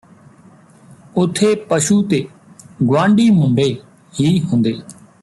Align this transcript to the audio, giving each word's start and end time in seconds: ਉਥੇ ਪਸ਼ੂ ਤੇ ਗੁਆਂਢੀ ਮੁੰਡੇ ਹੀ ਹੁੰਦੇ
ਉਥੇ 1.17 1.53
ਪਸ਼ੂ 1.69 2.01
ਤੇ 2.03 2.25
ਗੁਆਂਢੀ 2.83 3.29
ਮੁੰਡੇ 3.29 3.65
ਹੀ 4.19 4.39
ਹੁੰਦੇ 4.41 4.73